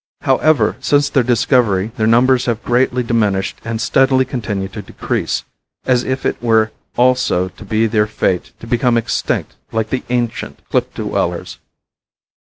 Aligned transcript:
However, 0.21 0.77
since 0.79 1.09
their 1.09 1.21
discovery 1.21 1.91
their 1.95 2.07
numbers 2.07 2.47
have 2.47 2.63
greatly 2.63 3.03
diminished 3.03 3.61
and 3.63 3.79
steadily 3.79 4.25
continue 4.25 4.67
to 4.69 4.81
decrease, 4.81 5.43
as 5.85 6.03
if 6.03 6.25
it 6.25 6.41
were 6.41 6.71
also 6.97 7.49
to 7.49 7.63
be 7.63 7.85
their 7.85 8.07
fate 8.07 8.51
to 8.61 8.65
become 8.65 8.97
extinct 8.97 9.57
like 9.71 9.91
the 9.91 10.01
ancient 10.09 10.67
cliff 10.71 10.91
dwellers. 10.95 11.59